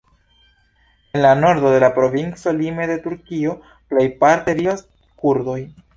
[1.13, 3.53] En la nordo de la provinco lime de Turkio
[3.93, 4.87] plejparte vivas
[5.25, 5.61] kurdoj.